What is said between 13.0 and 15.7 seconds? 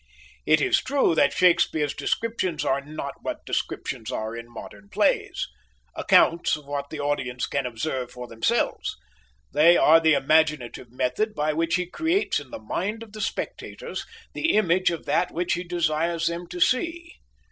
of the spectators the image of that which he